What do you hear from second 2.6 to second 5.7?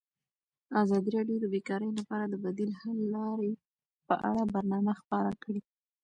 حل لارې په اړه برنامه خپاره کړې.